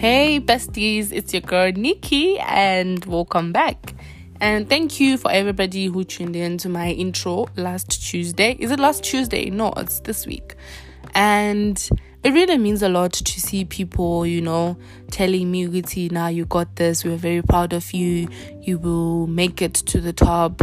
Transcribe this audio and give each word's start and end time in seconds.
Hey, 0.00 0.40
besties, 0.40 1.12
it's 1.12 1.34
your 1.34 1.42
girl 1.42 1.72
Nikki, 1.72 2.38
and 2.38 3.04
welcome 3.04 3.52
back. 3.52 3.92
And 4.40 4.66
thank 4.66 4.98
you 4.98 5.18
for 5.18 5.30
everybody 5.30 5.88
who 5.88 6.04
tuned 6.04 6.36
in 6.36 6.56
to 6.56 6.70
my 6.70 6.88
intro 6.88 7.48
last 7.56 8.02
Tuesday. 8.02 8.56
Is 8.58 8.70
it 8.70 8.80
last 8.80 9.04
Tuesday? 9.04 9.50
No, 9.50 9.74
it's 9.76 10.00
this 10.00 10.26
week. 10.26 10.54
And 11.14 11.76
it 12.24 12.32
really 12.32 12.56
means 12.56 12.82
a 12.82 12.88
lot 12.88 13.12
to 13.12 13.40
see 13.42 13.66
people, 13.66 14.24
you 14.24 14.40
know, 14.40 14.78
telling 15.10 15.50
me, 15.50 15.66
Guti, 15.66 16.10
now 16.10 16.28
you 16.28 16.46
got 16.46 16.76
this. 16.76 17.04
We're 17.04 17.16
very 17.16 17.42
proud 17.42 17.74
of 17.74 17.92
you. 17.92 18.26
You 18.62 18.78
will 18.78 19.26
make 19.26 19.60
it 19.60 19.74
to 19.74 20.00
the 20.00 20.14
top. 20.14 20.62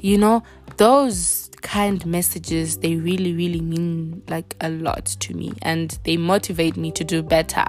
You 0.00 0.18
know, 0.18 0.42
those 0.76 1.50
kind 1.62 2.04
messages, 2.04 2.76
they 2.76 2.96
really, 2.96 3.32
really 3.32 3.62
mean 3.62 4.22
like 4.28 4.54
a 4.60 4.68
lot 4.68 5.06
to 5.06 5.32
me 5.32 5.54
and 5.62 5.98
they 6.04 6.18
motivate 6.18 6.76
me 6.76 6.92
to 6.92 7.02
do 7.02 7.22
better. 7.22 7.64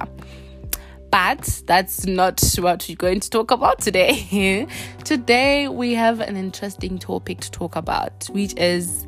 But 1.15 1.61
that's 1.65 2.05
not 2.05 2.43
what 2.57 2.87
we're 2.89 2.97
going 2.97 3.21
to 3.21 3.29
talk 3.29 3.51
about 3.51 3.79
today. 3.79 4.67
today, 5.05 5.69
we 5.69 5.93
have 5.93 6.19
an 6.19 6.35
interesting 6.35 6.99
topic 6.99 7.39
to 7.39 7.51
talk 7.51 7.77
about, 7.77 8.25
which 8.33 8.53
is 8.57 9.07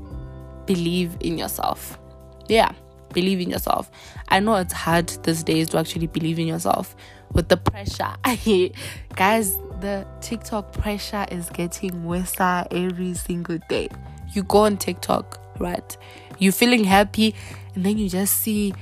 believe 0.66 1.18
in 1.20 1.38
yourself. 1.38 2.00
Yeah, 2.48 2.72
believe 3.12 3.42
in 3.42 3.50
yourself. 3.50 3.92
I 4.30 4.40
know 4.40 4.56
it's 4.56 4.72
hard 4.72 5.10
these 5.24 5.44
days 5.44 5.68
to 5.72 5.80
actually 5.80 6.08
believe 6.08 6.40
in 6.40 6.48
yourself 6.48 6.96
with 7.34 7.50
the 7.50 7.58
pressure. 7.58 8.16
Guys, 9.18 9.58
the 9.82 10.08
TikTok 10.22 10.72
pressure 10.72 11.26
is 11.30 11.50
getting 11.50 12.06
worse 12.06 12.36
every 12.40 13.16
single 13.16 13.58
day. 13.68 13.90
You 14.34 14.44
go 14.44 14.60
on 14.60 14.78
TikTok, 14.78 15.42
right? 15.60 15.98
You're 16.40 16.54
feeling 16.54 16.86
happy, 16.86 17.36
and 17.76 17.86
then 17.86 17.98
you 17.98 18.08
just 18.08 18.38
see 18.38 18.74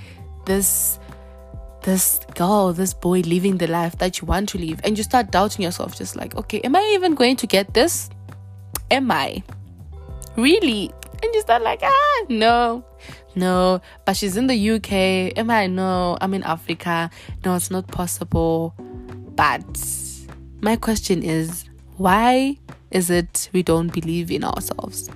this 0.46 1.00
this 1.86 2.20
girl, 2.34 2.74
this 2.74 2.94
boy 2.94 3.22
living 3.22 3.58
the 3.58 3.68
life 3.68 3.98
that 4.00 4.20
you 4.20 4.26
want 4.26 4.50
to 4.50 4.58
live, 4.58 4.82
and 4.84 4.98
you 4.98 5.04
start 5.04 5.32
doubting 5.32 5.64
yourself, 5.64 5.96
just 5.96 6.16
like, 6.16 6.36
okay, 6.36 6.60
am 6.62 6.76
I 6.76 6.92
even 6.96 7.14
going 7.14 7.36
to 7.38 7.48
get 7.48 7.74
this? 7.74 8.10
Am 8.92 9.12
I? 9.12 9.44
Really? 10.36 10.92
And 11.24 11.34
you 11.34 11.42
start 11.42 11.62
like, 11.62 11.82
ah, 11.84 12.26
no, 12.28 12.84
no. 13.36 13.82
But 14.04 14.18
she's 14.18 14.36
in 14.36 14.48
the 14.48 14.72
UK. 14.72 15.38
Am 15.38 15.50
I? 15.50 15.68
No, 15.68 16.18
I'm 16.20 16.34
in 16.34 16.44
Africa. 16.44 17.10
No, 17.46 17.56
it's 17.56 17.72
not 17.72 17.88
possible. 17.88 18.74
But 19.36 19.80
my 20.62 20.76
question 20.76 21.22
is, 21.24 21.66
why 21.98 22.58
is 22.90 23.10
it 23.10 23.50
we 23.54 23.62
don't 23.62 23.94
believe 23.94 24.32
in 24.32 24.44
ourselves? 24.44 25.10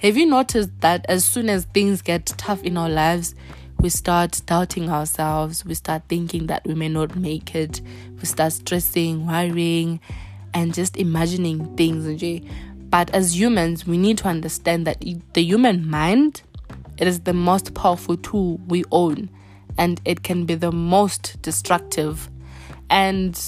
Have 0.00 0.16
you 0.16 0.26
noticed 0.26 0.80
that 0.80 1.06
as 1.08 1.24
soon 1.24 1.48
as 1.48 1.64
things 1.66 2.02
get 2.02 2.26
tough 2.36 2.62
in 2.64 2.76
our 2.76 2.88
lives, 2.88 3.34
we 3.78 3.88
start 3.88 4.40
doubting 4.46 4.88
ourselves, 4.88 5.64
we 5.64 5.74
start 5.74 6.02
thinking 6.08 6.46
that 6.46 6.64
we 6.64 6.74
may 6.74 6.88
not 6.88 7.16
make 7.16 7.54
it, 7.54 7.80
we 8.18 8.24
start 8.24 8.52
stressing, 8.52 9.26
worrying, 9.26 10.00
and 10.54 10.74
just 10.74 10.96
imagining 10.96 11.76
things. 11.76 12.42
But 12.88 13.10
as 13.10 13.38
humans, 13.38 13.86
we 13.86 13.98
need 13.98 14.18
to 14.18 14.28
understand 14.28 14.86
that 14.86 15.04
the 15.34 15.42
human 15.42 15.88
mind 15.88 16.42
it 16.98 17.06
is 17.06 17.20
the 17.20 17.34
most 17.34 17.74
powerful 17.74 18.16
tool 18.16 18.58
we 18.68 18.84
own, 18.90 19.28
and 19.76 20.00
it 20.06 20.22
can 20.22 20.46
be 20.46 20.54
the 20.54 20.72
most 20.72 21.40
destructive. 21.42 22.30
And 22.88 23.38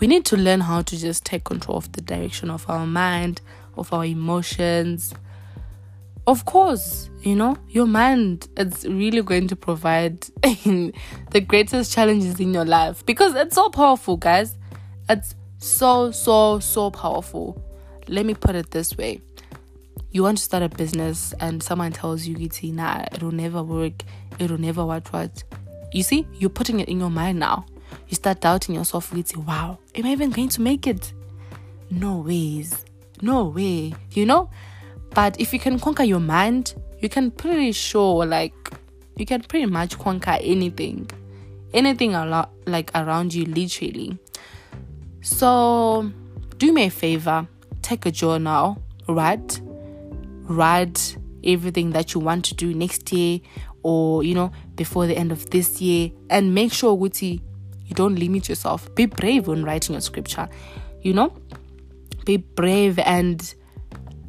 we 0.00 0.08
need 0.08 0.24
to 0.26 0.36
learn 0.36 0.60
how 0.60 0.82
to 0.82 0.96
just 0.96 1.24
take 1.24 1.44
control 1.44 1.76
of 1.76 1.92
the 1.92 2.00
direction 2.00 2.50
of 2.50 2.68
our 2.68 2.86
mind, 2.86 3.40
of 3.76 3.92
our 3.92 4.04
emotions, 4.04 5.14
of 6.28 6.44
course, 6.44 7.08
you 7.22 7.34
know, 7.34 7.56
your 7.70 7.86
mind 7.86 8.48
is 8.56 8.86
really 8.86 9.22
going 9.22 9.48
to 9.48 9.56
provide 9.56 10.20
the 10.42 11.44
greatest 11.46 11.92
challenges 11.92 12.38
in 12.38 12.52
your 12.52 12.66
life 12.66 13.04
because 13.06 13.34
it's 13.34 13.54
so 13.54 13.70
powerful, 13.70 14.16
guys. 14.16 14.56
It's 15.08 15.34
so, 15.56 16.10
so, 16.10 16.60
so 16.60 16.90
powerful. 16.90 17.60
Let 18.08 18.26
me 18.26 18.34
put 18.34 18.54
it 18.54 18.70
this 18.70 18.96
way 18.96 19.22
you 20.10 20.22
want 20.22 20.38
to 20.38 20.42
start 20.42 20.62
a 20.62 20.68
business 20.68 21.34
and 21.40 21.62
someone 21.62 21.92
tells 21.92 22.26
you, 22.26 22.34
Giti, 22.34 22.72
nah, 22.72 23.04
it'll 23.12 23.30
never 23.30 23.62
work, 23.62 24.02
it'll 24.38 24.58
never 24.58 24.84
what 24.84 25.12
what. 25.12 25.44
You 25.92 26.02
see, 26.02 26.26
you're 26.34 26.50
putting 26.50 26.80
it 26.80 26.88
in 26.88 26.98
your 26.98 27.10
mind 27.10 27.38
now. 27.38 27.66
You 28.08 28.14
start 28.14 28.40
doubting 28.40 28.74
yourself, 28.74 29.10
Giti, 29.10 29.36
wow, 29.36 29.78
am 29.94 30.06
I 30.06 30.10
even 30.10 30.30
going 30.30 30.48
to 30.50 30.62
make 30.62 30.86
it? 30.86 31.12
No 31.90 32.18
ways. 32.18 32.84
No 33.20 33.44
way. 33.44 33.94
You 34.12 34.26
know? 34.26 34.50
But 35.10 35.40
if 35.40 35.52
you 35.52 35.58
can 35.58 35.78
conquer 35.78 36.04
your 36.04 36.20
mind, 36.20 36.74
you 37.00 37.08
can 37.08 37.30
pretty 37.30 37.72
sure 37.72 38.26
like 38.26 38.54
you 39.16 39.26
can 39.26 39.42
pretty 39.42 39.66
much 39.66 39.98
conquer 39.98 40.38
anything. 40.40 41.10
Anything 41.74 42.14
a 42.14 42.24
lot 42.24 42.50
like 42.66 42.90
around 42.94 43.34
you 43.34 43.44
literally. 43.46 44.18
So 45.20 46.10
do 46.56 46.72
me 46.72 46.86
a 46.86 46.90
favor, 46.90 47.46
take 47.82 48.06
a 48.06 48.10
journal, 48.10 48.82
write 49.08 49.60
write 50.44 51.16
everything 51.44 51.90
that 51.90 52.14
you 52.14 52.20
want 52.20 52.42
to 52.42 52.54
do 52.54 52.72
next 52.72 53.12
year 53.12 53.38
or 53.82 54.24
you 54.24 54.34
know 54.34 54.50
before 54.76 55.06
the 55.06 55.16
end 55.16 55.30
of 55.30 55.50
this 55.50 55.78
year 55.78 56.10
and 56.30 56.54
make 56.54 56.72
sure 56.72 56.96
Guti 56.96 57.42
you 57.88 57.94
don't 57.94 58.16
limit 58.16 58.48
yourself. 58.48 58.94
Be 58.94 59.06
brave 59.06 59.48
when 59.48 59.64
writing 59.64 59.94
your 59.94 60.02
scripture. 60.02 60.48
You 61.00 61.14
know? 61.14 61.32
Be 62.24 62.36
brave 62.36 62.98
and 62.98 63.54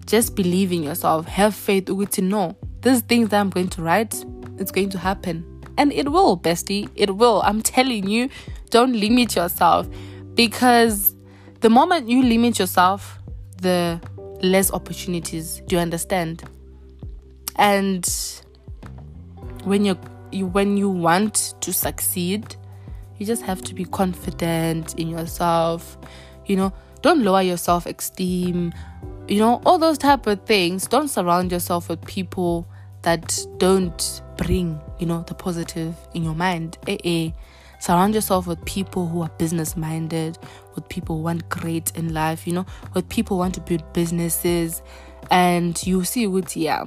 just 0.10 0.36
believe 0.36 0.72
in 0.72 0.84
yourself. 0.84 1.28
Have 1.28 1.56
faith 1.56 1.86
to 1.86 2.22
know 2.22 2.56
these 2.82 3.02
things 3.02 3.30
that 3.30 3.40
I'm 3.40 3.50
going 3.50 3.70
to 3.70 3.82
write, 3.82 4.26
it's 4.58 4.72
going 4.72 4.90
to 4.90 4.98
happen. 4.98 5.46
And 5.78 5.94
it 5.94 6.12
will, 6.12 6.38
bestie. 6.38 6.90
It 6.96 7.16
will. 7.16 7.42
I'm 7.44 7.62
telling 7.62 8.10
you, 8.10 8.30
don't 8.70 8.94
limit 8.94 9.36
yourself. 9.36 9.88
Because 10.34 11.16
the 11.62 11.70
moment 11.70 12.10
you 12.10 12.24
limit 12.24 12.60
yourself, 12.60 13.20
the 13.62 14.02
less 14.42 14.72
opportunities. 14.72 15.62
Do 15.68 15.76
you 15.76 15.82
understand? 15.82 16.44
And 17.56 18.08
when 19.64 19.86
you 19.86 19.96
when 20.32 20.78
you 20.78 20.90
want 20.90 21.56
to 21.62 21.74
succeed, 21.74 22.56
you 23.18 23.26
just 23.26 23.44
have 23.44 23.62
to 23.64 23.74
be 23.74 23.86
confident 23.86 24.96
in 24.96 25.10
yourself. 25.10 25.98
You 26.46 26.56
know, 26.56 26.74
don't 27.02 27.24
lower 27.24 27.42
your 27.42 27.58
self-esteem 27.58 28.74
you 29.30 29.40
know 29.40 29.62
all 29.66 29.78
those 29.78 29.98
type 29.98 30.28
of 30.28 30.44
things. 30.46 30.88
Don't 30.88 31.08
surround 31.08 31.52
yourself 31.52 31.88
with 31.88 32.04
people 32.06 32.68
that 33.04 33.40
don't 33.58 34.22
bring 34.38 34.80
you 35.00 35.06
know 35.06 35.24
the 35.28 35.36
positive 35.36 35.96
in 36.14 36.24
your 36.24 36.34
mind. 36.34 36.78
Eh, 36.88 37.32
surround 37.80 38.16
yourself 38.16 38.48
with 38.48 38.64
people 38.66 39.08
who 39.08 39.22
are 39.22 39.30
business 39.38 39.78
minded 39.78 40.38
with 40.76 40.88
people 40.90 41.18
who 41.18 41.24
want 41.24 41.48
great 41.48 41.96
in 41.96 42.14
life 42.14 42.46
you 42.46 42.52
know 42.52 42.66
with 42.94 43.08
people 43.08 43.38
who 43.38 43.40
want 43.40 43.54
to 43.54 43.62
build 43.62 43.94
businesses. 43.94 44.82
And 45.32 45.82
you 45.86 46.04
see 46.04 46.26
with 46.28 46.58
yeah 46.58 46.86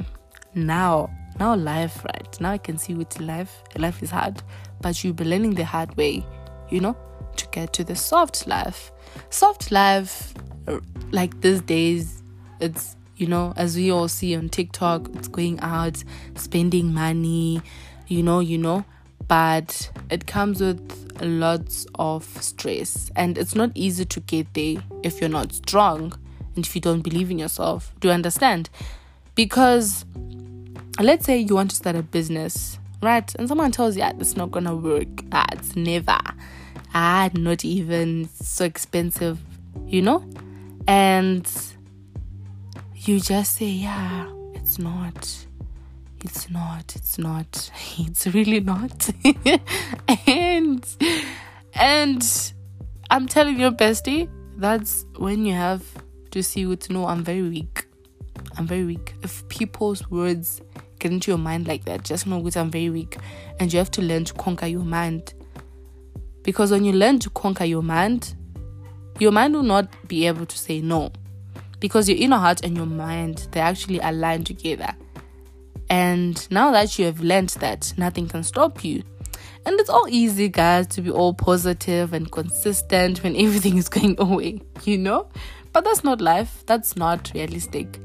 now 0.55 1.11
now 1.39 1.55
life 1.55 2.05
right? 2.05 2.41
Now 2.41 2.51
i 2.51 2.59
can 2.59 2.77
see 2.77 2.95
with 2.95 3.21
life 3.21 3.63
life 3.77 4.03
is 4.03 4.11
hard 4.11 4.43
but 4.81 5.03
you'll 5.05 5.15
be 5.15 5.25
learning 5.25 5.55
the 5.55 5.65
hard 5.65 5.97
way 5.97 6.27
you 6.71 6.81
know 6.81 6.97
to 7.37 7.47
get 7.49 7.73
to 7.75 7.85
the 7.85 7.95
soft 7.95 8.47
life. 8.47 8.91
Soft 9.31 9.71
life 9.71 10.35
like 11.11 11.41
these 11.41 11.61
days 11.61 12.22
it's 12.63 12.97
you 13.17 13.27
know 13.27 13.53
as 13.57 13.77
we 13.77 13.93
all 13.93 14.09
see 14.09 14.35
on 14.35 14.49
tiktok 14.49 15.09
it's 15.15 15.29
going 15.29 15.61
out 15.61 16.03
spending 16.35 16.95
money 16.95 17.61
you 18.09 18.23
know 18.23 18.41
you 18.41 18.59
know. 18.59 18.85
But 19.29 19.91
it 20.11 20.27
comes 20.27 20.61
with 20.61 21.23
lots 21.23 21.87
of 21.95 22.25
stress. 22.43 23.11
And 23.17 23.39
it's 23.39 23.55
not 23.55 23.71
easy 23.75 24.05
to 24.05 24.21
get 24.21 24.53
there 24.53 24.83
if 25.03 25.21
you're 25.21 25.31
not 25.31 25.53
strong 25.53 26.13
and 26.55 26.67
if 26.67 26.75
you 26.75 26.81
don't 26.81 27.01
believe 27.01 27.31
in 27.31 27.39
yourself. 27.39 27.95
Do 28.01 28.09
you 28.09 28.15
understand? 28.15 28.69
Because 29.35 30.05
let's 31.01 31.25
say 31.25 31.39
you 31.39 31.55
want 31.55 31.71
to 31.71 31.77
start 31.77 31.97
a 31.97 32.03
business 32.03 32.79
right? 33.01 33.35
And 33.35 33.49
someone 33.49 33.73
tells 33.73 33.97
you 33.97 34.03
ah, 34.03 34.13
it's 34.19 34.37
not 34.37 34.51
gonna 34.51 34.77
work. 34.77 35.09
Ah, 35.33 35.47
it's 35.53 35.75
never. 35.77 36.19
Ah 36.95 37.31
not 37.35 37.65
even 37.65 38.29
so 38.35 38.65
expensive 38.65 39.41
you 39.87 40.03
know? 40.03 40.25
And 40.87 41.49
you 43.05 43.19
just 43.19 43.57
say, 43.57 43.67
yeah, 43.67 44.31
it's 44.55 44.79
not. 44.79 45.47
It's 46.21 46.49
not. 46.51 46.95
It's 46.95 47.19
not. 47.19 47.71
It's 47.99 48.27
really 48.29 48.61
not. 48.61 49.11
and 50.27 50.87
and 51.75 52.53
I'm 53.11 53.27
telling 53.27 53.59
you, 53.59 53.73
bestie, 53.73 54.29
that's 54.57 55.05
when 55.17 55.45
you 55.45 55.55
have 55.55 55.85
to 56.31 56.43
see 56.43 56.65
what 56.65 56.81
to 56.83 56.93
know 56.93 57.07
I'm 57.07 57.25
very 57.25 57.43
weak. 57.43 57.87
I'm 58.57 58.67
very 58.67 58.85
weak. 58.85 59.15
If 59.23 59.47
people's 59.49 60.09
words 60.09 60.61
get 61.01 61.11
into 61.11 61.33
your 61.33 61.39
mind 61.39 61.67
like 61.67 61.85
that, 61.87 62.05
just 62.05 62.27
know 62.27 62.41
that 62.43 62.57
I'm 62.57 62.71
very 62.71 62.91
weak. 62.91 63.17
And 63.59 63.73
you 63.73 63.79
have 63.81 63.91
to 63.93 64.03
learn 64.03 64.25
to 64.27 64.35
conquer 64.35 64.67
your 64.67 64.85
mind. 64.85 65.35
Because 66.43 66.71
when 66.71 66.85
you 66.85 66.93
learn 66.93 67.19
to 67.21 67.31
conquer 67.31 67.65
your 67.65 67.83
mind, 67.83 68.35
your 69.19 69.33
mind 69.33 69.55
will 69.55 69.63
not 69.63 69.89
be 70.09 70.27
able 70.27 70.47
to 70.47 70.59
say 70.59 70.81
no 70.81 71.13
because 71.83 72.09
your 72.09 72.17
inner 72.17 72.39
heart 72.39 72.63
and 72.65 72.77
your 72.77 72.87
mind 72.87 73.49
they 73.51 73.61
actually 73.61 73.99
align 73.99 74.45
together 74.45 74.95
and 75.91 76.49
now 76.51 76.71
that 76.71 76.99
you 76.99 77.05
have 77.05 77.21
learned 77.21 77.51
that 77.61 77.93
nothing 77.99 78.29
can 78.29 78.43
stop 78.43 78.83
you 78.85 79.03
And 79.65 79.79
it's 79.79 79.91
all 79.91 80.09
easy, 80.09 80.49
guys, 80.49 80.89
to 80.89 81.03
be 81.03 81.11
all 81.11 81.35
positive 81.35 82.13
and 82.13 82.31
consistent 82.31 83.23
when 83.23 83.37
everything 83.45 83.77
is 83.77 83.89
going 83.89 84.17
away, 84.19 84.61
you 84.85 84.99
know? 84.99 85.29
But 85.73 85.85
that's 85.85 86.03
not 86.03 86.21
life. 86.21 86.65
That's 86.67 86.97
not 86.97 87.31
realistic. 87.35 88.01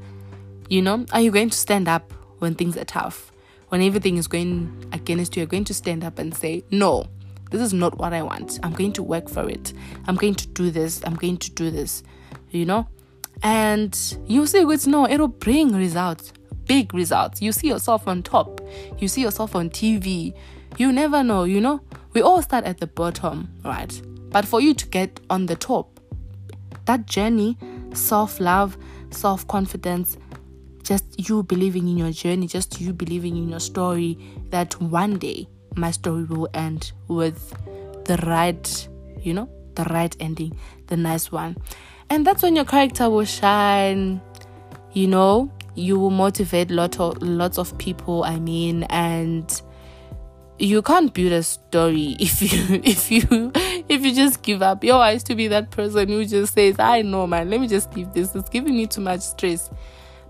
You 0.68 0.82
know, 0.82 1.04
are 1.12 1.20
you 1.20 1.30
going 1.30 1.50
to 1.50 1.58
stand 1.58 1.88
up 1.88 2.12
when 2.38 2.54
things 2.54 2.76
are 2.76 2.84
tough? 2.84 3.32
When 3.70 3.82
everything 3.82 4.16
is 4.16 4.28
going 4.28 4.88
against 4.92 5.36
you, 5.36 5.40
are 5.40 5.42
you're 5.42 5.48
going 5.48 5.64
to 5.64 5.74
stand 5.74 6.04
up 6.04 6.18
and 6.18 6.34
say, 6.34 6.64
No, 6.70 7.06
this 7.50 7.60
is 7.60 7.74
not 7.74 7.98
what 7.98 8.12
I 8.12 8.22
want. 8.22 8.60
I'm 8.62 8.72
going 8.72 8.92
to 8.92 9.02
work 9.02 9.28
for 9.28 9.48
it. 9.48 9.72
I'm 10.06 10.16
going 10.16 10.36
to 10.36 10.46
do 10.48 10.70
this. 10.70 11.02
I'm 11.04 11.16
going 11.16 11.38
to 11.38 11.50
do 11.50 11.70
this. 11.70 12.02
You 12.50 12.66
know? 12.66 12.88
And 13.42 14.18
you 14.26 14.46
see, 14.46 14.60
it's 14.60 14.86
no, 14.86 15.08
it'll 15.08 15.28
bring 15.28 15.74
results, 15.74 16.32
big 16.66 16.92
results. 16.92 17.40
You 17.40 17.52
see 17.52 17.68
yourself 17.68 18.08
on 18.08 18.22
top. 18.22 18.60
You 18.98 19.08
see 19.08 19.22
yourself 19.22 19.54
on 19.54 19.70
TV. 19.70 20.34
You 20.76 20.92
never 20.92 21.22
know, 21.22 21.44
you 21.44 21.60
know? 21.60 21.80
We 22.12 22.22
all 22.22 22.42
start 22.42 22.64
at 22.64 22.78
the 22.78 22.86
bottom, 22.86 23.48
right? 23.64 24.00
But 24.30 24.44
for 24.44 24.60
you 24.60 24.74
to 24.74 24.86
get 24.86 25.20
on 25.30 25.46
the 25.46 25.56
top, 25.56 26.00
that 26.86 27.06
journey, 27.06 27.56
self 27.94 28.40
love, 28.40 28.76
self 29.10 29.46
confidence, 29.46 30.16
just 30.82 31.28
you 31.28 31.42
believing 31.42 31.88
in 31.88 31.98
your 31.98 32.12
journey, 32.12 32.46
just 32.46 32.80
you 32.80 32.92
believing 32.92 33.36
in 33.36 33.48
your 33.48 33.60
story, 33.60 34.18
that 34.50 34.80
one 34.80 35.18
day 35.18 35.46
my 35.76 35.90
story 35.90 36.24
will 36.24 36.48
end 36.54 36.92
with 37.08 37.50
the 38.04 38.16
right, 38.26 38.88
you 39.20 39.34
know, 39.34 39.48
the 39.74 39.84
right 39.84 40.16
ending, 40.18 40.58
the 40.86 40.96
nice 40.96 41.30
one. 41.30 41.56
And 42.10 42.26
that's 42.26 42.42
when 42.42 42.56
your 42.56 42.64
character 42.64 43.10
will 43.10 43.24
shine, 43.24 44.20
you 44.92 45.06
know, 45.06 45.50
you 45.74 45.98
will 45.98 46.10
motivate 46.10 46.70
lot 46.70 46.98
of, 46.98 47.22
lots 47.22 47.58
of 47.58 47.76
people, 47.78 48.24
I 48.24 48.38
mean, 48.38 48.84
and 48.84 49.60
you 50.58 50.82
can't 50.82 51.12
build 51.12 51.32
a 51.32 51.42
story 51.42 52.16
if 52.20 52.42
you 52.42 52.80
if 52.82 53.12
you 53.12 53.52
if 53.88 54.04
you 54.04 54.14
just 54.14 54.42
give 54.42 54.62
up. 54.62 54.82
Yo, 54.82 54.98
I 54.98 55.12
used 55.12 55.26
to 55.26 55.34
be 55.34 55.48
that 55.48 55.70
person 55.70 56.08
who 56.08 56.24
just 56.24 56.54
says, 56.54 56.76
I 56.78 57.02
know 57.02 57.26
man, 57.26 57.50
let 57.50 57.60
me 57.60 57.68
just 57.68 57.92
give 57.92 58.12
this. 58.12 58.34
It's 58.34 58.48
giving 58.48 58.76
me 58.76 58.86
too 58.86 59.02
much 59.02 59.20
stress. 59.20 59.70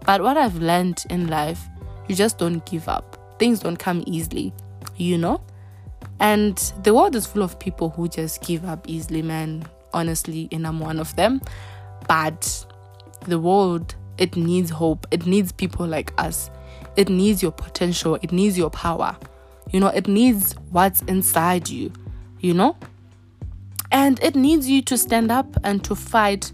But 0.04 0.22
what 0.22 0.36
I've 0.36 0.56
learned 0.56 1.04
in 1.10 1.28
life, 1.28 1.60
you 2.08 2.14
just 2.14 2.38
don't 2.38 2.64
give 2.66 2.88
up. 2.88 3.38
Things 3.38 3.60
don't 3.60 3.78
come 3.78 4.02
easily 4.06 4.52
you 4.98 5.16
know? 5.16 5.40
And 6.20 6.56
the 6.82 6.92
world 6.92 7.14
is 7.14 7.26
full 7.26 7.42
of 7.42 7.58
people 7.58 7.90
who 7.90 8.08
just 8.08 8.42
give 8.42 8.64
up 8.64 8.88
easily, 8.88 9.22
man. 9.22 9.64
Honestly, 9.92 10.48
and 10.52 10.66
I'm 10.66 10.80
one 10.80 10.98
of 10.98 11.14
them. 11.16 11.40
But 12.06 12.66
the 13.26 13.38
world, 13.38 13.94
it 14.16 14.36
needs 14.36 14.70
hope. 14.70 15.06
It 15.10 15.26
needs 15.26 15.52
people 15.52 15.86
like 15.86 16.12
us. 16.18 16.50
It 16.96 17.08
needs 17.08 17.42
your 17.42 17.52
potential. 17.52 18.16
It 18.22 18.32
needs 18.32 18.58
your 18.58 18.70
power. 18.70 19.16
You 19.70 19.80
know, 19.80 19.88
it 19.88 20.08
needs 20.08 20.54
what's 20.70 21.02
inside 21.02 21.68
you, 21.68 21.92
you 22.40 22.54
know? 22.54 22.76
And 23.90 24.22
it 24.22 24.34
needs 24.34 24.68
you 24.68 24.82
to 24.82 24.98
stand 24.98 25.30
up 25.30 25.46
and 25.64 25.82
to 25.84 25.94
fight 25.94 26.52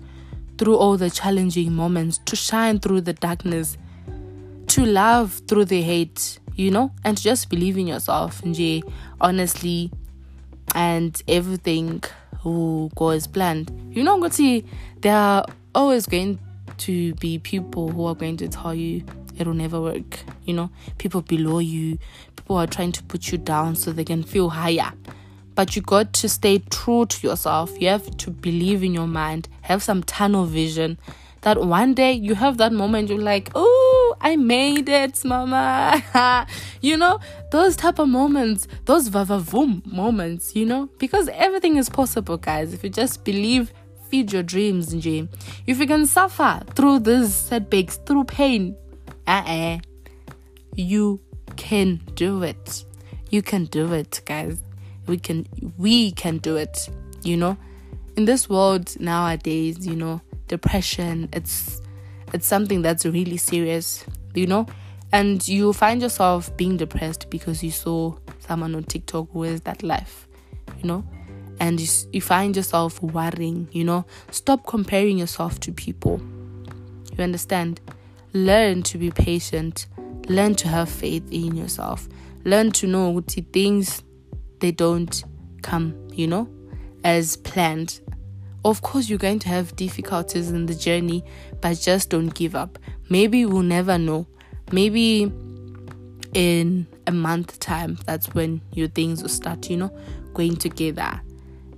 through 0.59 0.77
all 0.77 0.97
the 0.97 1.11
challenging 1.11 1.73
moments, 1.73 2.19
to 2.27 2.37
shine 2.37 2.79
through 2.79 3.01
the 3.03 3.13
darkness, 3.13 3.77
to 4.69 4.85
love 4.85 5.41
through 5.49 5.65
the 5.65 5.83
hate, 5.83 6.39
you 6.55 6.71
know, 6.71 6.93
and 7.05 7.21
just 7.21 7.51
believe 7.51 7.77
in 7.77 7.87
yourself, 7.87 8.43
and 8.43 8.85
honestly, 9.21 9.91
and 10.75 11.23
everything 11.27 12.03
will 12.45 12.89
go 12.91 13.11
as 13.11 13.27
planned. 13.27 13.71
You 13.91 14.05
know, 14.05 14.19
go 14.21 14.29
see, 14.29 14.65
there 15.01 15.17
are 15.17 15.45
always 15.75 16.07
going 16.07 16.39
to 16.79 17.15
be 17.15 17.39
people 17.39 17.91
who 17.91 18.05
are 18.07 18.15
going 18.15 18.37
to 18.39 18.49
tell 18.49 18.75
you 18.75 19.05
it'll 19.39 19.55
never 19.55 19.81
work. 19.81 20.21
You 20.45 20.55
know, 20.55 20.71
people 20.99 21.23
below 21.23 21.59
you, 21.59 21.99
people 22.37 22.57
are 22.57 22.67
trying 22.67 22.93
to 22.93 23.03
put 23.05 23.33
you 23.33 23.39
down 23.39 23.77
so 23.77 23.93
they 23.93 24.05
can 24.05 24.23
feel 24.23 24.51
higher. 24.51 24.93
But 25.55 25.77
you 25.77 25.83
got 25.83 26.13
to 26.15 26.29
stay 26.29 26.59
true 26.71 27.07
to 27.07 27.27
yourself. 27.27 27.81
You 27.81 27.89
have 27.89 28.17
to 28.19 28.31
believe 28.31 28.83
in 28.83 28.93
your 28.93 29.07
mind, 29.07 29.49
have 29.63 29.83
some 29.83 30.03
tunnel 30.03 30.47
vision. 30.47 30.99
That 31.43 31.65
one 31.65 31.95
day 31.95 32.13
you 32.13 32.35
have 32.35 32.57
that 32.57 32.73
moment, 32.73 33.09
you're 33.11 33.19
like, 33.19 33.51
oh, 33.55 33.84
I 34.21 34.37
made 34.37 34.89
it, 34.89 35.25
mama. 35.25 36.47
you 36.81 36.97
know, 36.97 37.21
those 37.51 37.77
type 37.77 37.99
of 37.99 38.09
moments, 38.09 38.67
those 38.85 39.09
vavavoom 39.09 39.85
moments, 39.87 40.55
you 40.55 40.67
know, 40.67 40.89
because 40.99 41.29
everything 41.29 41.77
is 41.77 41.89
possible, 41.89 42.37
guys. 42.37 42.73
If 42.73 42.85
you 42.85 42.91
just 42.91 43.25
believe, 43.25 43.73
feed 44.09 44.33
your 44.33 44.43
dreams, 44.43 44.95
Jay. 44.95 45.29
If 45.67 45.79
you 45.79 45.87
can 45.87 46.07
suffer 46.07 46.63
through 46.75 47.01
these 47.01 47.35
setbacks, 47.35 47.97
through 48.07 48.25
pain, 48.25 48.77
uh-uh, 49.27 49.79
you 50.77 51.21
can 51.57 52.01
do 52.15 52.43
it. 52.43 52.85
You 53.31 53.43
can 53.43 53.65
do 53.65 53.93
it, 53.93 54.21
guys. 54.25 54.59
We 55.07 55.19
can, 55.19 55.47
we 55.79 56.13
can 56.13 56.39
do 56.39 56.57
it, 56.57 56.89
you 57.23 57.37
know. 57.37 57.57
In 58.17 58.27
this 58.27 58.49
world 58.49 58.99
nowadays, 59.01 59.87
you 59.87 59.97
know, 59.97 60.21
depression, 60.47 61.29
it's 61.33 61.81
it's 62.35 62.49
something 62.49 62.83
that's 62.83 63.07
really 63.07 63.37
serious, 63.37 64.05
you 64.35 64.49
know? 64.49 64.67
And 65.13 65.47
you 65.47 65.73
find 65.73 66.03
yourself 66.03 66.55
being 66.57 66.77
depressed 66.77 67.31
because 67.31 67.63
you 67.63 67.71
saw 67.71 68.17
someone 68.41 68.75
on 68.75 68.83
TikTok 68.83 69.29
who 69.33 69.45
has 69.45 69.61
that 69.61 69.85
life, 69.85 70.27
you 70.79 70.89
know? 70.89 71.05
And 71.61 71.81
you, 71.81 71.87
you 72.13 72.21
find 72.21 72.57
yourself 72.57 73.01
worrying, 73.01 73.69
you 73.71 73.85
know? 73.85 74.05
Stop 74.33 74.67
comparing 74.67 75.17
yourself 75.17 75.61
to 75.61 75.73
people. 75.73 76.21
You 77.17 77.23
understand? 77.23 77.81
Learn 78.33 78.83
to 78.83 78.99
be 78.99 79.13
patient. 79.13 79.87
Learn 80.27 80.57
to 80.57 80.67
have 80.67 80.89
faith 80.89 81.31
in 81.31 81.55
yourself. 81.57 82.09
Learn 82.45 82.73
to 82.73 82.89
know 82.89 83.11
what 83.11 83.31
things 83.53 84.03
they 84.59 84.73
don't 84.73 85.23
come, 85.63 85.95
you 86.11 86.27
know, 86.27 86.49
as 87.05 87.37
planned 87.37 88.01
of 88.65 88.81
course, 88.81 89.11
you're 89.11 89.19
going 89.19 89.41
to 89.41 89.49
have 89.49 89.77
difficulties 89.77 90.51
in 90.51 90.67
the 90.67 90.75
journey, 90.75 91.23
but 91.61 91.79
just 91.79 92.11
don't 92.11 92.35
give 92.35 92.55
up. 92.55 92.79
Maybe 93.11 93.45
we'll 93.45 93.63
never 93.63 93.99
know. 93.99 94.27
Maybe 94.73 95.31
in 96.33 96.87
a 97.07 97.13
month 97.13 97.61
time, 97.61 97.99
that's 98.07 98.35
when 98.35 98.63
your 98.73 98.89
things 98.89 99.21
will 99.21 99.29
start, 99.29 99.69
you 99.69 99.77
know, 99.77 99.97
going 100.33 100.57
together 100.57 101.21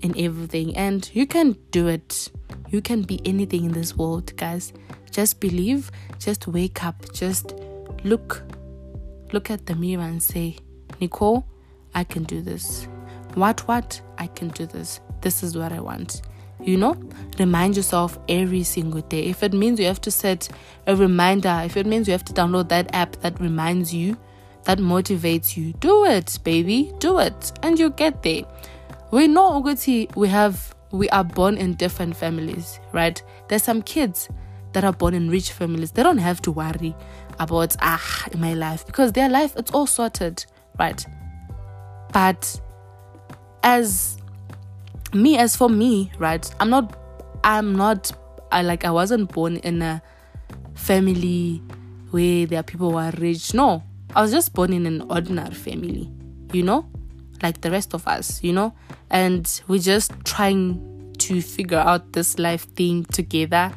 and 0.03 0.17
everything. 0.17 0.77
And 0.77 1.11
you 1.13 1.27
can 1.27 1.57
do 1.73 1.89
it. 1.89 2.31
You 2.69 2.81
can 2.81 3.03
be 3.03 3.21
anything 3.25 3.65
in 3.65 3.73
this 3.73 3.97
world, 3.97 4.37
guys. 4.37 4.73
Just 5.11 5.41
believe, 5.41 5.91
just 6.21 6.47
wake 6.47 6.85
up, 6.85 7.13
just 7.13 7.55
look 8.05 8.43
look 9.33 9.51
at 9.51 9.67
the 9.67 9.75
mirror 9.75 10.05
and 10.05 10.23
say, 10.23 10.57
Nicole, 11.01 11.45
I 11.97 12.05
can 12.05 12.23
do 12.23 12.41
this. 12.43 12.87
What 13.35 13.67
what? 13.67 14.01
I 14.19 14.29
can 14.29 14.49
do 14.49 14.67
this. 14.67 15.01
This 15.21 15.43
is 15.43 15.57
what 15.57 15.73
I 15.73 15.81
want 15.81 16.23
you 16.63 16.77
know 16.77 16.97
remind 17.39 17.77
yourself 17.77 18.19
every 18.29 18.63
single 18.63 19.03
day. 19.03 19.25
If 19.25 19.43
it 19.43 19.53
means 19.53 19.79
you 19.79 19.87
have 19.87 20.01
to 20.03 20.11
set 20.11 20.49
a 20.87 20.97
reminder 20.97 21.63
if 21.65 21.77
it 21.77 21.87
means 21.87 22.09
you 22.09 22.13
have 22.13 22.25
to 22.25 22.33
download 22.33 22.69
that 22.71 22.95
app 22.95 23.17
that 23.17 23.39
reminds 23.41 23.93
you 23.93 24.17
that 24.65 24.79
motivates 24.79 25.57
you 25.57 25.73
do 25.75 26.05
it 26.05 26.39
baby 26.45 26.93
do 26.99 27.19
it 27.19 27.53
and 27.63 27.79
you 27.79 27.91
get 27.91 28.23
there. 28.23 28.43
We 29.13 29.29
know 29.29 29.61
Uguti, 29.63 30.15
we 30.17 30.29
have 30.29 30.75
we 30.91 31.09
are 31.11 31.25
born 31.25 31.57
in 31.59 31.75
different 31.75 32.17
families 32.17 32.81
right? 32.93 33.23
There's 33.49 33.63
some 33.63 33.83
kids 33.83 34.29
that 34.73 34.85
are 34.85 34.93
born 34.93 35.15
in 35.15 35.31
rich 35.31 35.53
families. 35.53 35.93
They 35.93 36.03
don't 36.03 36.19
have 36.19 36.43
to 36.43 36.53
worry 36.53 36.95
about 37.39 37.77
ah 37.81 38.27
in 38.33 38.41
my 38.41 38.55
life 38.55 38.87
because 38.87 39.13
their 39.13 39.29
life 39.29 39.55
it's 39.57 39.71
all 39.71 39.87
sorted 39.87 40.45
right? 40.79 41.05
But 42.13 42.61
as 43.63 44.16
me 45.15 45.39
as 45.39 45.57
for 45.57 45.69
me 45.69 46.11
right 46.19 46.53
i'm 46.61 46.71
not 46.71 46.99
i'm 47.45 47.75
not 47.75 48.13
i 48.53 48.63
like 48.63 48.85
i 48.85 48.91
wasn't 48.91 49.31
born 49.33 49.57
in 49.59 49.83
a 49.83 50.03
family 50.75 51.63
where 52.11 52.47
there 52.47 52.61
are 52.61 52.63
people 52.63 52.91
who 52.93 52.97
are 52.97 53.13
rich 53.19 53.55
no 53.55 53.83
i 54.15 54.23
was 54.23 54.31
just 54.31 54.53
born 54.53 54.73
in 54.73 54.87
an 54.87 55.03
ordinary 55.11 55.55
family 55.55 56.11
you 56.53 56.63
know 56.63 56.87
like 57.43 57.61
the 57.61 57.71
rest 57.71 57.95
of 57.95 58.07
us 58.07 58.43
you 58.43 58.53
know 58.53 58.73
and 59.11 59.63
we're 59.69 59.79
just 59.79 60.13
trying 60.25 61.15
to 61.19 61.41
figure 61.41 61.79
out 61.79 62.13
this 62.13 62.39
life 62.39 62.67
thing 62.75 63.05
together 63.07 63.73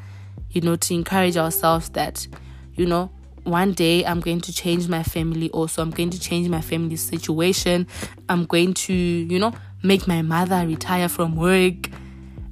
you 0.52 0.62
know 0.62 0.76
to 0.76 0.94
encourage 0.94 1.38
ourselves 1.38 1.90
that 1.90 2.28
you 2.74 2.86
know 2.86 3.12
one 3.44 3.74
day 3.74 4.06
I'm 4.06 4.20
going 4.20 4.42
to 4.42 4.54
change 4.54 4.88
my 4.88 5.04
family 5.04 5.50
also. 5.52 5.82
I'm 5.82 5.92
going 5.92 6.10
to 6.12 6.20
change 6.20 6.50
my 6.50 6.62
family 6.62 6.96
situation. 6.96 7.88
I'm 8.28 8.46
going 8.46 8.74
to, 8.76 8.94
you 8.94 9.40
know, 9.40 9.54
make 9.84 10.08
my 10.08 10.22
mother 10.22 10.66
retire 10.66 11.10
from 11.10 11.36
work 11.36 11.90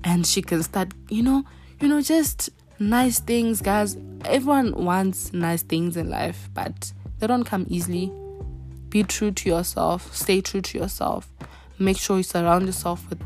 and 0.03 0.25
she 0.25 0.41
can 0.41 0.63
start, 0.63 0.93
you 1.09 1.23
know, 1.23 1.43
you 1.79 1.87
know, 1.87 2.01
just 2.01 2.49
nice 2.79 3.19
things, 3.19 3.61
guys. 3.61 3.97
Everyone 4.25 4.85
wants 4.85 5.33
nice 5.33 5.61
things 5.61 5.97
in 5.97 6.09
life, 6.09 6.49
but 6.53 6.91
they 7.19 7.27
don't 7.27 7.43
come 7.43 7.65
easily. 7.69 8.11
Be 8.89 9.03
true 9.03 9.31
to 9.31 9.49
yourself, 9.49 10.15
stay 10.15 10.41
true 10.41 10.61
to 10.61 10.77
yourself. 10.77 11.27
Make 11.77 11.97
sure 11.97 12.17
you 12.17 12.23
surround 12.23 12.65
yourself 12.65 13.07
with 13.09 13.19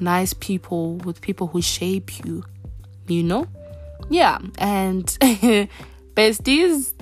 nice 0.00 0.32
people, 0.32 0.96
with 0.98 1.20
people 1.20 1.48
who 1.48 1.60
shape 1.60 2.24
you, 2.24 2.44
you 3.08 3.22
know? 3.22 3.46
Yeah, 4.08 4.38
and 4.58 5.04
besties, 6.14 6.92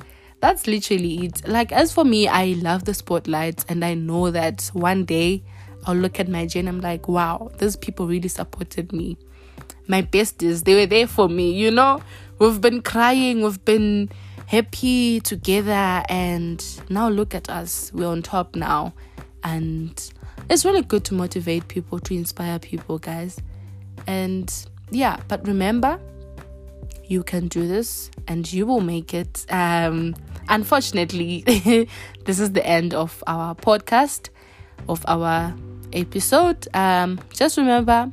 that's 0.41 0.67
literally 0.67 1.27
it. 1.27 1.47
Like, 1.47 1.73
as 1.73 1.93
for 1.93 2.05
me, 2.05 2.27
I 2.27 2.55
love 2.59 2.85
the 2.85 2.95
spotlight, 2.95 3.65
and 3.69 3.85
I 3.85 3.95
know 3.95 4.31
that 4.31 4.71
one 4.73 5.05
day 5.05 5.43
I'll 5.87 5.97
look 5.97 6.19
at 6.21 6.29
my 6.29 6.47
journey. 6.47 6.69
I'm 6.69 6.81
like, 6.81 7.09
wow, 7.09 7.51
these 7.59 7.77
people 7.77 8.07
really 8.07 8.29
supported 8.29 8.93
me. 8.93 9.17
My 9.87 10.03
besties, 10.03 10.65
they 10.65 10.75
were 10.75 10.87
there 10.87 11.07
for 11.07 11.29
me. 11.29 11.53
You 11.53 11.71
know, 11.71 12.01
we've 12.39 12.61
been 12.61 12.83
crying, 12.83 13.43
we've 13.43 13.65
been 13.65 14.11
happy 14.47 15.21
together, 15.21 16.03
and 16.09 16.65
now 16.89 17.09
look 17.09 17.35
at 17.35 17.51
us. 17.51 17.93
We're 17.93 18.09
on 18.09 18.23
top 18.23 18.57
now, 18.57 18.95
and 19.43 20.13
it's 20.49 20.65
really 20.65 20.83
good 20.83 21.05
to 21.07 21.15
motivate 21.15 21.69
people, 21.69 21.99
to 22.01 22.15
inspire 22.15 22.59
people, 22.59 22.99
guys. 22.99 23.39
And 24.07 24.53
yeah, 24.91 25.19
but 25.29 25.47
remember, 25.47 26.01
you 27.07 27.23
can 27.23 27.49
do 27.49 27.67
this 27.67 28.11
and 28.29 28.51
you 28.51 28.67
will 28.67 28.81
make 28.81 29.15
it. 29.15 29.45
Um, 29.51 30.15
unfortunately, 30.49 31.43
this 32.25 32.41
is 32.41 32.53
the 32.53 32.67
end 32.67 32.95
of 32.95 33.23
our 33.27 33.55
podcast, 33.55 34.31
of 34.89 35.05
our 35.07 35.55
episode. 35.95 36.69
Um, 36.75 37.21
just 37.33 37.57
remember, 37.57 38.11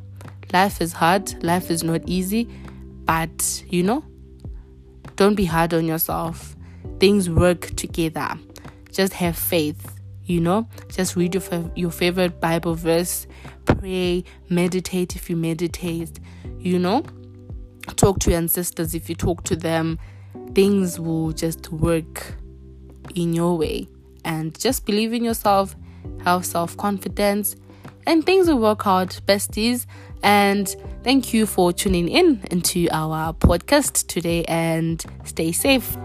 life 0.53 0.81
is 0.81 0.93
hard, 0.93 1.43
life 1.43 1.71
is 1.71 1.83
not 1.83 2.01
easy, 2.05 2.47
but 3.05 3.63
you 3.67 3.83
know, 3.83 4.03
don't 5.15 5.35
be 5.35 5.45
hard 5.45 5.73
on 5.73 5.85
yourself. 5.85 6.55
Things 6.99 7.29
work 7.29 7.75
together. 7.75 8.37
Just 8.91 9.13
have 9.13 9.37
faith 9.37 10.01
you 10.25 10.39
know. 10.39 10.67
Just 10.89 11.15
read 11.15 11.35
your, 11.35 11.71
your 11.75 11.91
favorite 11.91 12.39
bible 12.39 12.73
verse. 12.75 13.27
Pray 13.65 14.23
meditate 14.49 15.15
if 15.15 15.29
you 15.29 15.35
meditate 15.35 16.19
you 16.59 16.79
know. 16.79 17.03
Talk 17.95 18.19
to 18.19 18.31
your 18.31 18.37
ancestors 18.37 18.95
if 18.95 19.09
you 19.09 19.15
talk 19.15 19.43
to 19.45 19.55
them. 19.55 19.99
Things 20.53 20.99
will 20.99 21.31
just 21.31 21.71
work 21.71 22.35
in 23.15 23.33
your 23.33 23.57
way. 23.57 23.87
And 24.23 24.57
just 24.57 24.85
believe 24.85 25.13
in 25.13 25.23
yourself. 25.23 25.75
Have 26.23 26.45
self-confidence 26.45 27.55
and 28.05 28.25
things 28.25 28.47
will 28.47 28.59
work 28.59 28.85
out 28.85 29.19
besties. 29.25 29.85
And 30.23 30.67
thank 31.03 31.33
you 31.33 31.45
for 31.45 31.73
tuning 31.73 32.07
in 32.07 32.41
into 32.51 32.87
our 32.91 33.33
podcast 33.33 34.07
today. 34.07 34.43
And 34.45 35.03
stay 35.23 35.51
safe 35.51 35.97